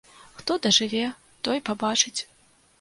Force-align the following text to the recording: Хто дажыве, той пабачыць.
Хто 0.39 0.55
дажыве, 0.63 1.03
той 1.47 1.63
пабачыць. 1.71 2.19